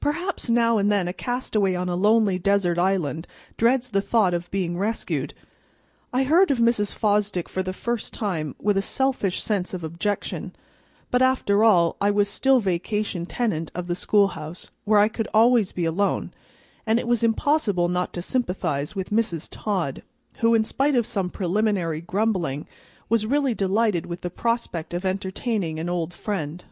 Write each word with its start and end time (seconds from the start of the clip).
Perhaps 0.00 0.50
now 0.50 0.78
and 0.78 0.90
then 0.90 1.06
a 1.06 1.12
castaway 1.12 1.76
on 1.76 1.88
a 1.88 1.94
lonely 1.94 2.40
desert 2.40 2.76
island 2.76 3.28
dreads 3.56 3.90
the 3.90 4.00
thought 4.00 4.34
of 4.34 4.50
being 4.50 4.76
rescued. 4.76 5.32
I 6.12 6.24
heard 6.24 6.50
of 6.50 6.58
Mrs. 6.58 6.92
Fosdick 6.92 7.48
for 7.48 7.62
the 7.62 7.72
first 7.72 8.12
time 8.12 8.56
with 8.60 8.76
a 8.76 8.82
selfish 8.82 9.40
sense 9.40 9.72
of 9.72 9.84
objection; 9.84 10.56
but 11.12 11.22
after 11.22 11.62
all, 11.62 11.94
I 12.00 12.10
was 12.10 12.28
still 12.28 12.58
vacation 12.58 13.26
tenant 13.26 13.70
of 13.72 13.86
the 13.86 13.94
schoolhouse, 13.94 14.72
where 14.86 14.98
I 14.98 15.06
could 15.06 15.28
always 15.32 15.70
be 15.70 15.84
alone, 15.84 16.32
and 16.84 16.98
it 16.98 17.06
was 17.06 17.22
impossible 17.22 17.86
not 17.86 18.12
to 18.14 18.22
sympathize 18.22 18.96
with 18.96 19.10
Mrs. 19.10 19.46
Todd, 19.48 20.02
who, 20.38 20.52
in 20.52 20.64
spite 20.64 20.96
of 20.96 21.06
some 21.06 21.30
preliminary 21.30 22.00
grumbling, 22.00 22.66
was 23.08 23.24
really 23.24 23.54
delighted 23.54 24.04
with 24.04 24.22
the 24.22 24.30
prospect 24.30 24.92
of 24.92 25.04
entertaining 25.04 25.78
an 25.78 25.88
old 25.88 26.12
friend. 26.12 26.64